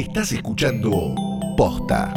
[0.00, 1.14] Estás escuchando
[1.58, 2.14] Posta.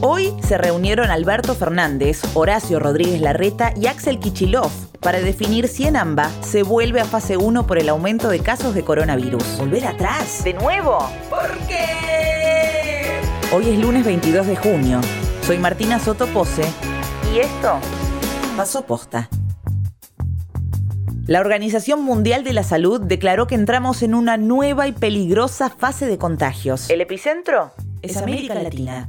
[0.00, 4.70] Hoy se reunieron Alberto Fernández, Horacio Rodríguez Larreta y Axel Kichilov
[5.00, 8.74] para definir si en AMBA se vuelve a fase 1 por el aumento de casos
[8.74, 9.58] de coronavirus.
[9.58, 10.44] ¿Volver atrás?
[10.44, 10.98] ¿De nuevo?
[11.28, 13.20] ¿Por qué?
[13.54, 15.02] Hoy es lunes 22 de junio.
[15.46, 16.64] Soy Martina Soto Pose
[17.34, 17.78] y esto
[18.56, 19.28] pasó posta.
[21.26, 26.06] La Organización Mundial de la Salud declaró que entramos en una nueva y peligrosa fase
[26.06, 26.90] de contagios.
[26.90, 27.72] ¿El epicentro?
[28.02, 29.08] Es América Latina.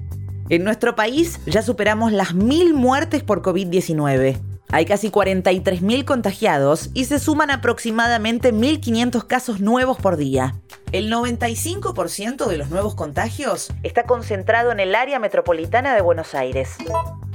[0.49, 4.39] En nuestro país ya superamos las mil muertes por COVID-19.
[4.69, 10.53] Hay casi 43.000 contagiados y se suman aproximadamente 1.500 casos nuevos por día.
[10.93, 16.77] El 95% de los nuevos contagios está concentrado en el área metropolitana de Buenos Aires.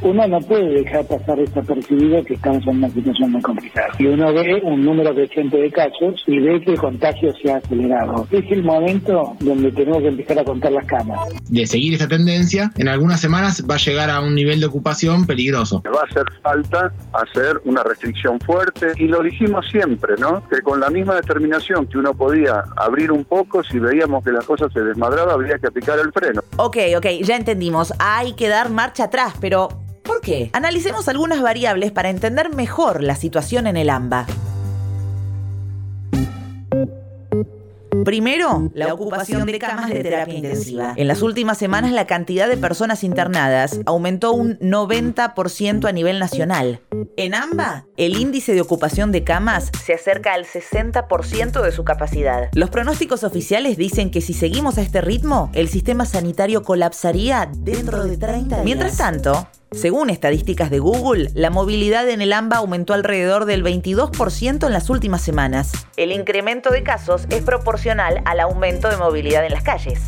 [0.00, 3.88] Uno no puede dejar pasar desapercibido que estamos en una situación muy complicada.
[3.98, 7.56] Y uno ve un número creciente de casos y ve que el contagio se ha
[7.56, 8.28] acelerado.
[8.30, 11.18] Es el momento donde tenemos que empezar a contar las camas.
[11.50, 15.27] De seguir esta tendencia, en algunas semanas va a llegar a un nivel de ocupación
[15.27, 15.83] peligroso.
[15.84, 20.48] Va a hacer falta hacer una restricción fuerte y lo dijimos siempre, ¿no?
[20.48, 24.42] Que con la misma determinación que uno podía abrir un poco, si veíamos que la
[24.42, 26.42] cosa se desmadraba, habría que aplicar el freno.
[26.56, 27.92] Ok, ok, ya entendimos.
[27.98, 29.68] Hay que dar marcha atrás, pero
[30.02, 30.50] ¿por qué?
[30.52, 34.27] Analicemos algunas variables para entender mejor la situación en el AMBA.
[38.05, 40.94] Primero, la ocupación de camas de terapia intensiva.
[40.96, 46.80] En las últimas semanas la cantidad de personas internadas aumentó un 90% a nivel nacional.
[47.16, 52.48] En AMBA, el índice de ocupación de camas se acerca al 60% de su capacidad.
[52.55, 58.05] Los pronósticos oficiales dicen que si seguimos a este ritmo, el sistema sanitario colapsaría dentro
[58.05, 58.64] de 30 días.
[58.64, 64.64] Mientras tanto, según estadísticas de Google, la movilidad en el AMBA aumentó alrededor del 22%
[64.64, 65.72] en las últimas semanas.
[65.96, 70.00] El incremento de casos es proporcional al aumento de movilidad en las calles.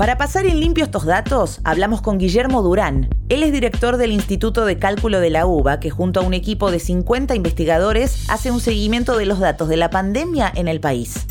[0.00, 3.10] Para pasar en limpio estos datos, hablamos con Guillermo Durán.
[3.28, 6.70] Él es director del Instituto de Cálculo de la UBA, que junto a un equipo
[6.70, 11.26] de 50 investigadores hace un seguimiento de los datos de la pandemia en el país.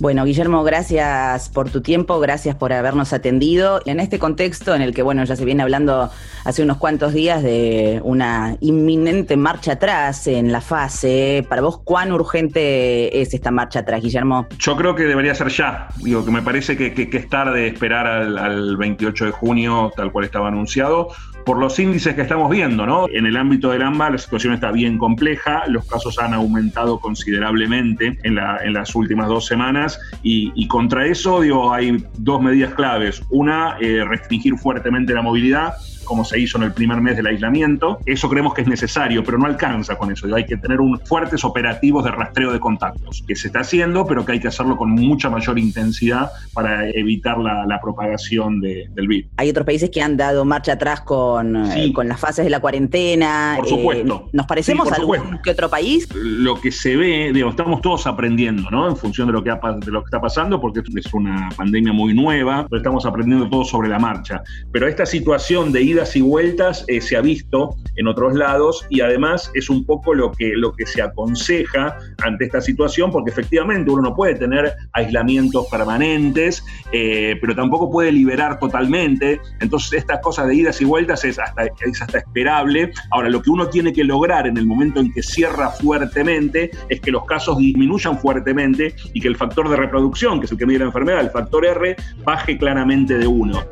[0.00, 3.80] Bueno, Guillermo, gracias por tu tiempo, gracias por habernos atendido.
[3.86, 6.10] En este contexto en el que, bueno, ya se viene hablando
[6.44, 12.12] hace unos cuantos días de una inminente marcha atrás en la fase, para vos, ¿cuán
[12.12, 14.48] urgente es esta marcha atrás, Guillermo?
[14.58, 15.88] Yo creo que debería ser ya.
[16.02, 20.10] Digo, que me parece que, que, es tarde esperar al, al 28 de junio, tal
[20.10, 21.10] cual estaba anunciado
[21.44, 23.06] por los índices que estamos viendo, ¿no?
[23.08, 28.18] En el ámbito del AMBA la situación está bien compleja, los casos han aumentado considerablemente
[28.22, 32.74] en, la, en las últimas dos semanas y, y, contra eso, digo, hay dos medidas
[32.74, 33.22] claves.
[33.30, 37.98] Una, eh, restringir fuertemente la movilidad como se hizo en el primer mes del aislamiento.
[38.06, 40.32] Eso creemos que es necesario, pero no alcanza con eso.
[40.34, 44.24] Hay que tener un, fuertes operativos de rastreo de contactos, que se está haciendo, pero
[44.24, 49.08] que hay que hacerlo con mucha mayor intensidad para evitar la, la propagación de, del
[49.08, 49.30] virus.
[49.36, 51.80] Hay otros países que han dado marcha atrás con, sí.
[51.80, 53.54] eh, con las fases de la cuarentena.
[53.56, 54.24] Por supuesto.
[54.26, 56.08] Eh, ¿Nos parecemos sí, a algún que otro país?
[56.14, 58.88] Lo que se ve, digo, estamos todos aprendiendo, ¿no?
[58.88, 61.92] En función de lo que, ha, de lo que está pasando, porque es una pandemia
[61.92, 64.42] muy nueva, pero estamos aprendiendo todo sobre la marcha.
[64.72, 69.00] Pero esta situación de idas y vueltas eh, se ha visto en otros lados y
[69.00, 73.90] además es un poco lo que, lo que se aconseja ante esta situación, porque efectivamente
[73.90, 79.40] uno no puede tener aislamientos permanentes, pero tampoco puede liberar totalmente.
[79.60, 82.92] Entonces estas cosas de idas y vueltas es hasta, es hasta esperable.
[83.10, 87.00] Ahora, lo que uno tiene que lograr en el momento en que cierra fuertemente es
[87.00, 90.66] que los casos disminuyan fuertemente y que el factor de reproducción, que es el que
[90.66, 93.62] mide la enfermedad, el factor R, baje claramente de uno.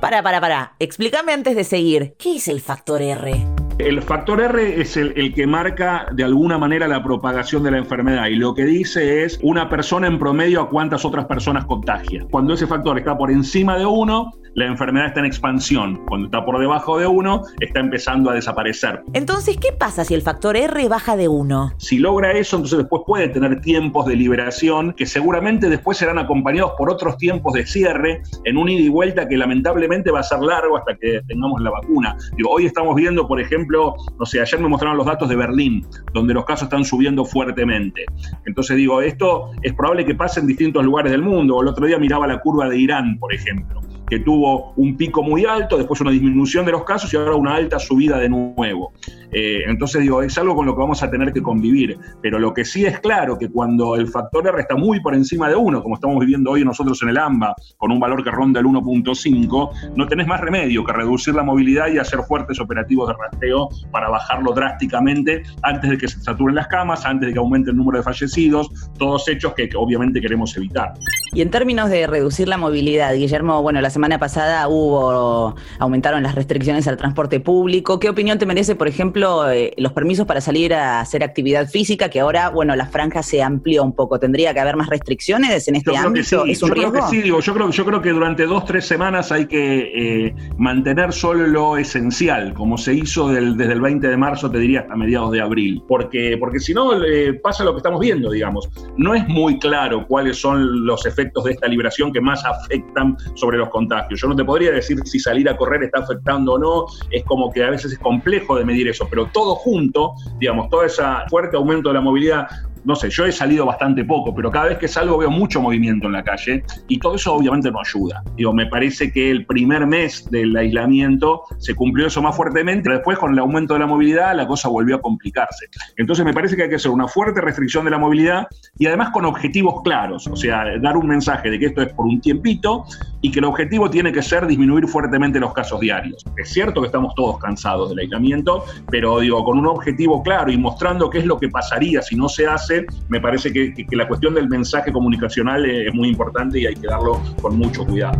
[0.00, 0.72] Para, para, para.
[0.78, 2.14] Explícame antes de seguir.
[2.18, 3.46] ¿Qué es el factor R?
[3.78, 7.78] El factor R es el, el, que marca de alguna manera la propagación de la
[7.78, 12.26] enfermedad y lo que dice es una persona en promedio a cuántas otras personas contagia.
[12.30, 16.00] Cuando ese factor está por encima de uno, la enfermedad está en expansión.
[16.06, 19.02] Cuando está por debajo de 1, está empezando a desaparecer.
[19.12, 21.74] Entonces, ¿qué pasa si el factor R baja de 1?
[21.78, 26.72] Si logra eso, entonces después puede tener tiempos de liberación que seguramente después serán acompañados
[26.76, 30.40] por otros tiempos de cierre en un ida y vuelta que lamentablemente va a ser
[30.40, 32.16] largo hasta que tengamos la vacuna.
[32.36, 35.86] Digo, hoy estamos viendo, por ejemplo, no sé, ayer me mostraron los datos de Berlín,
[36.12, 38.04] donde los casos están subiendo fuertemente.
[38.46, 41.60] Entonces digo, esto es probable que pase en distintos lugares del mundo.
[41.60, 43.80] El otro día miraba la curva de Irán, por ejemplo
[44.10, 47.54] que tuvo un pico muy alto, después una disminución de los casos y ahora una
[47.54, 48.92] alta subida de nuevo.
[49.32, 51.96] Eh, entonces digo, es algo con lo que vamos a tener que convivir.
[52.20, 55.48] Pero lo que sí es claro que cuando el factor R está muy por encima
[55.48, 58.60] de uno, como estamos viviendo hoy nosotros en el AMBA, con un valor que ronda
[58.60, 63.14] el 1.5, no tenés más remedio que reducir la movilidad y hacer fuertes operativos de
[63.14, 67.70] rastreo para bajarlo drásticamente antes de que se saturen las camas, antes de que aumente
[67.70, 70.94] el número de fallecidos, todos hechos que obviamente queremos evitar.
[71.32, 76.34] Y en términos de reducir la movilidad, Guillermo, bueno, la semana pasada hubo, aumentaron las
[76.34, 78.00] restricciones al transporte público.
[78.00, 82.08] ¿Qué opinión te merece, por ejemplo, eh, los permisos para salir a hacer actividad física,
[82.08, 84.18] que ahora, bueno, la franja se amplió un poco.
[84.18, 86.44] ¿Tendría que haber más restricciones en este ámbito?
[86.46, 86.92] ¿Es un yo riesgo?
[86.92, 90.26] Creo que sí, digo, yo, creo, yo creo que durante dos, tres semanas hay que
[90.26, 94.80] eh, mantener solo lo esencial, como se hizo desde el 20 de marzo, te diría,
[94.80, 95.80] hasta mediados de abril.
[95.86, 98.68] Porque, porque si no, eh, pasa lo que estamos viendo, digamos.
[98.96, 103.58] No es muy claro cuáles son los efectos de esta liberación que más afectan sobre
[103.58, 104.20] los contagios.
[104.20, 107.52] Yo no te podría decir si salir a correr está afectando o no, es como
[107.52, 111.56] que a veces es complejo de medir eso, pero todo junto, digamos, todo ese fuerte
[111.56, 112.48] aumento de la movilidad
[112.84, 116.06] no sé, yo he salido bastante poco, pero cada vez que salgo veo mucho movimiento
[116.06, 118.22] en la calle y todo eso obviamente no ayuda.
[118.36, 122.96] Digo, me parece que el primer mes del aislamiento se cumplió eso más fuertemente, pero
[122.96, 125.66] después con el aumento de la movilidad la cosa volvió a complicarse.
[125.96, 128.46] Entonces me parece que hay que hacer una fuerte restricción de la movilidad
[128.78, 132.06] y además con objetivos claros, o sea, dar un mensaje de que esto es por
[132.06, 132.84] un tiempito
[133.20, 136.24] y que el objetivo tiene que ser disminuir fuertemente los casos diarios.
[136.36, 140.56] Es cierto que estamos todos cansados del aislamiento, pero digo, con un objetivo claro y
[140.56, 142.69] mostrando qué es lo que pasaría si no se hace
[143.08, 147.20] me parece que, la cuestión del mensaje comunicacional es muy importante y hay que darlo
[147.40, 148.18] con mucho cuidado.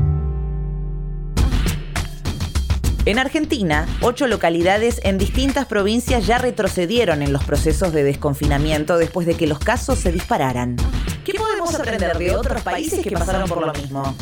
[3.06, 9.26] En Argentina, ocho localidades en distintas provincias ya retrocedieron en los procesos de desconfinamiento después
[9.26, 10.76] de que los casos se dispararan.
[11.25, 14.14] ¿Qué podemos aprender de otros países que pasaron por lo mismo?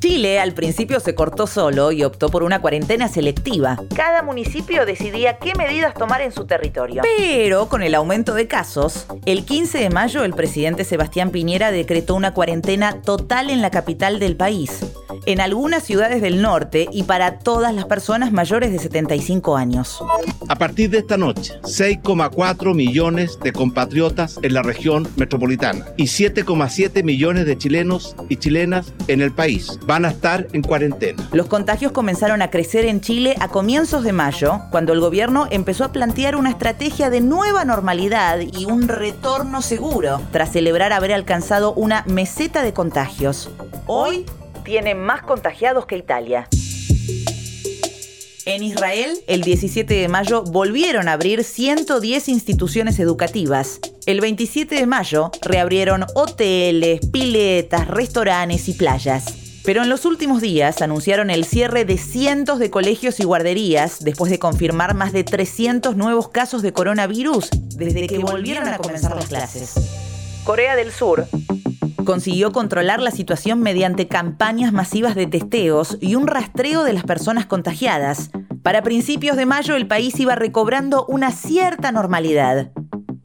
[0.00, 3.78] Chile al principio se cortó solo y optó por una cuarentena selectiva.
[3.94, 7.02] Cada municipio decidía qué medidas tomar en su territorio.
[7.18, 12.14] Pero con el aumento de casos, el 15 de mayo el presidente Sebastián Piñera decretó
[12.14, 14.80] una cuarentena total en la capital del país
[15.26, 20.02] en algunas ciudades del norte y para todas las personas mayores de 75 años.
[20.48, 27.04] A partir de esta noche, 6,4 millones de compatriotas en la región metropolitana y 7,7
[27.04, 31.28] millones de chilenos y chilenas en el país van a estar en cuarentena.
[31.32, 35.84] Los contagios comenzaron a crecer en Chile a comienzos de mayo, cuando el gobierno empezó
[35.84, 41.72] a plantear una estrategia de nueva normalidad y un retorno seguro, tras celebrar haber alcanzado
[41.74, 43.50] una meseta de contagios.
[43.86, 44.24] Hoy
[44.70, 46.46] tiene más contagiados que Italia.
[48.44, 53.80] En Israel, el 17 de mayo volvieron a abrir 110 instituciones educativas.
[54.06, 59.60] El 27 de mayo reabrieron hoteles, piletas, restaurantes y playas.
[59.64, 64.30] Pero en los últimos días anunciaron el cierre de cientos de colegios y guarderías después
[64.30, 69.26] de confirmar más de 300 nuevos casos de coronavirus desde que volvieron a comenzar las
[69.26, 69.74] clases.
[70.44, 71.26] Corea del Sur
[72.04, 77.46] consiguió controlar la situación mediante campañas masivas de testeos y un rastreo de las personas
[77.46, 78.30] contagiadas.
[78.62, 82.72] Para principios de mayo el país iba recobrando una cierta normalidad.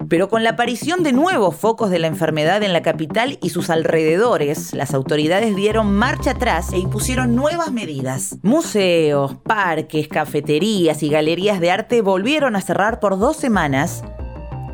[0.08, 3.70] Pero con la aparición de nuevos focos de la enfermedad en la capital y sus
[3.70, 8.38] alrededores, las autoridades dieron marcha atrás e impusieron nuevas medidas.
[8.44, 14.04] Museos, parques, cafeterías y galerías de arte volvieron a cerrar por dos semanas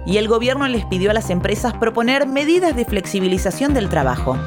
[0.06, 4.38] y el gobierno les pidió a las empresas proponer medidas de flexibilización del trabajo.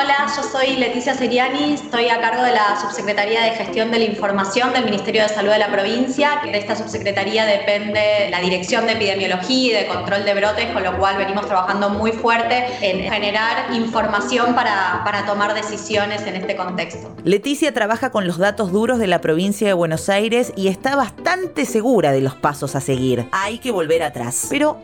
[0.00, 4.04] Hola, yo soy Leticia Seriani, estoy a cargo de la Subsecretaría de Gestión de la
[4.04, 6.40] Información del Ministerio de Salud de la provincia.
[6.44, 10.96] De esta subsecretaría depende la Dirección de Epidemiología y de Control de Brotes, con lo
[10.98, 17.12] cual venimos trabajando muy fuerte en generar información para, para tomar decisiones en este contexto.
[17.24, 21.66] Leticia trabaja con los datos duros de la provincia de Buenos Aires y está bastante
[21.66, 23.26] segura de los pasos a seguir.
[23.32, 24.46] Hay que volver atrás.
[24.48, 24.78] Pero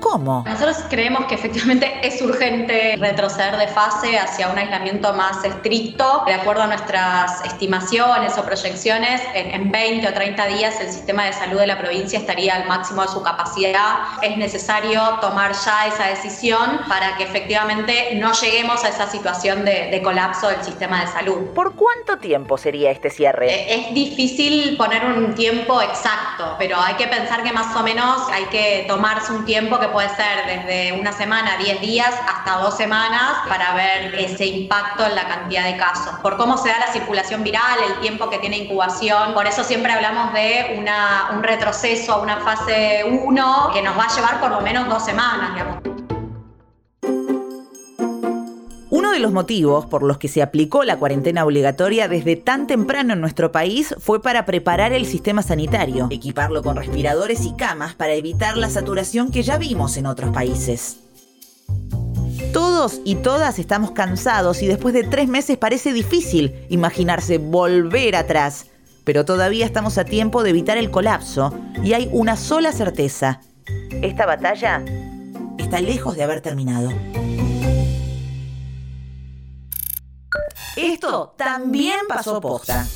[0.00, 0.44] ¿Cómo?
[0.46, 6.24] Nosotros creemos que efectivamente es urgente retroceder de fase hacia un aislamiento más estricto.
[6.26, 11.32] De acuerdo a nuestras estimaciones o proyecciones, en, 20 o 30 días el sistema de
[11.32, 13.98] salud de la provincia estaría al máximo de su capacidad.
[14.22, 20.00] Es necesario tomar ya esa decisión para que efectivamente no lleguemos a esa situación de,
[20.02, 21.48] colapso del sistema de salud.
[21.54, 23.52] ¿Por cuánto tiempo sería este cierre?
[23.52, 28.28] Eh, es difícil poner un tiempo exacto, pero hay que pensar que más o menos
[28.32, 32.76] hay que tomarse un tiempo que puede ser desde una semana, 10 días, hasta dos
[32.76, 36.18] semanas para ver ese impacto en la cantidad de casos.
[36.22, 39.92] Por cómo se da la circulación viral, el tiempo que tiene incubación, por eso siempre
[39.92, 44.50] hablamos de una, un retroceso a una fase 1 que nos va a llevar por
[44.50, 45.89] lo menos dos semanas, digamos.
[49.20, 53.52] Los motivos por los que se aplicó la cuarentena obligatoria desde tan temprano en nuestro
[53.52, 58.70] país fue para preparar el sistema sanitario, equiparlo con respiradores y camas para evitar la
[58.70, 60.98] saturación que ya vimos en otros países.
[62.52, 68.66] Todos y todas estamos cansados y después de tres meses parece difícil imaginarse volver atrás,
[69.04, 73.40] pero todavía estamos a tiempo de evitar el colapso y hay una sola certeza.
[74.02, 74.82] Esta batalla
[75.58, 76.90] está lejos de haber terminado.
[80.80, 82.86] Esto también pasó posta.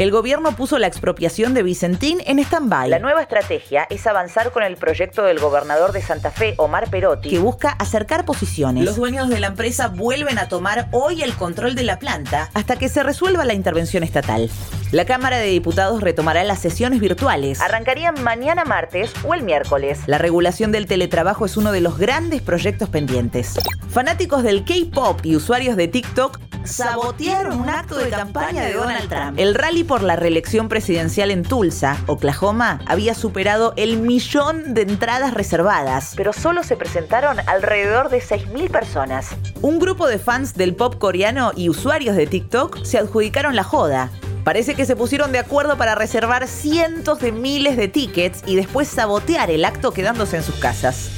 [0.00, 2.88] El gobierno puso la expropiación de Vicentín en stand-by.
[2.88, 7.28] La nueva estrategia es avanzar con el proyecto del gobernador de Santa Fe, Omar Perotti,
[7.28, 8.86] que busca acercar posiciones.
[8.86, 12.76] Los dueños de la empresa vuelven a tomar hoy el control de la planta hasta
[12.76, 14.48] que se resuelva la intervención estatal.
[14.90, 17.60] La Cámara de Diputados retomará las sesiones virtuales.
[17.60, 20.00] Arrancarían mañana martes o el miércoles.
[20.06, 23.52] La regulación del teletrabajo es uno de los grandes proyectos pendientes.
[23.90, 26.40] Fanáticos del K-pop y usuarios de TikTok
[26.70, 29.38] sabotearon un acto de campaña de Donald Trump.
[29.38, 35.34] El rally por la reelección presidencial en Tulsa, Oklahoma, había superado el millón de entradas
[35.34, 39.28] reservadas, pero solo se presentaron alrededor de 6.000 personas.
[39.62, 44.10] Un grupo de fans del pop coreano y usuarios de TikTok se adjudicaron la joda.
[44.44, 48.88] Parece que se pusieron de acuerdo para reservar cientos de miles de tickets y después
[48.88, 51.10] sabotear el acto quedándose en sus casas.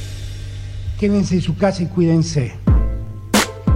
[0.99, 2.62] Quédense en su casa y cuídense.